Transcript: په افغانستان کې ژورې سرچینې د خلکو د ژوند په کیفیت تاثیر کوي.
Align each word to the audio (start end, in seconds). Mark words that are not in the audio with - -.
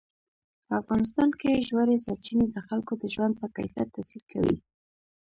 په 0.65 0.73
افغانستان 0.81 1.29
کې 1.39 1.63
ژورې 1.67 1.95
سرچینې 2.05 2.45
د 2.51 2.57
خلکو 2.67 2.93
د 2.97 3.03
ژوند 3.13 3.33
په 3.41 3.47
کیفیت 3.55 3.87
تاثیر 3.95 4.23
کوي. 4.31 4.57